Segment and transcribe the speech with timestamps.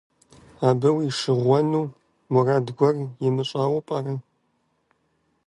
[0.67, 1.85] Абы ущигъэуэну
[2.31, 2.95] мурад гуэр
[3.27, 4.13] имыщӀауэ пӀэрэ?